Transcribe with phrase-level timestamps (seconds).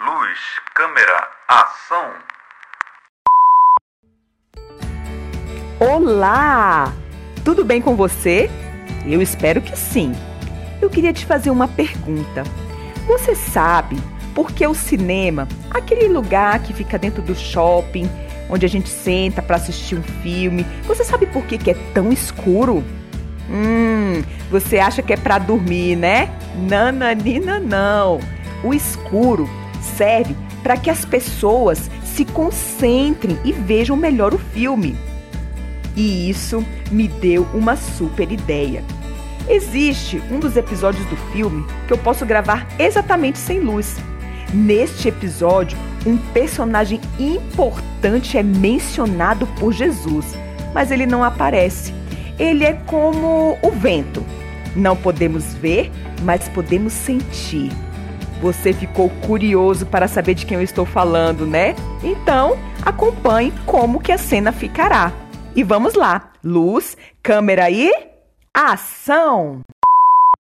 [0.00, 0.38] Luz,
[0.74, 2.12] câmera, ação.
[5.78, 6.90] Olá!
[7.44, 8.50] Tudo bem com você?
[9.04, 10.12] Eu espero que sim.
[10.80, 12.42] Eu queria te fazer uma pergunta.
[13.06, 13.98] Você sabe
[14.34, 18.10] por que o cinema, aquele lugar que fica dentro do shopping,
[18.48, 22.10] onde a gente senta para assistir um filme, você sabe por que, que é tão
[22.10, 22.82] escuro?
[23.50, 26.30] Hum, você acha que é para dormir, né?
[26.56, 28.20] Nananina não.
[28.64, 29.46] O escuro
[29.82, 34.96] serve para que as pessoas se concentrem e vejam melhor o filme.
[35.96, 38.82] E isso me deu uma super ideia.
[39.48, 43.96] Existe um dos episódios do filme que eu posso gravar exatamente sem luz.
[44.54, 45.76] Neste episódio,
[46.06, 50.26] um personagem importante é mencionado por Jesus,
[50.72, 51.92] mas ele não aparece.
[52.38, 54.24] Ele é como o vento.
[54.74, 55.90] Não podemos ver,
[56.22, 57.70] mas podemos sentir.
[58.42, 61.76] Você ficou curioso para saber de quem eu estou falando, né?
[62.02, 65.12] Então, acompanhe como que a cena ficará.
[65.54, 66.32] E vamos lá.
[66.42, 67.88] Luz, câmera e
[68.52, 69.62] ação!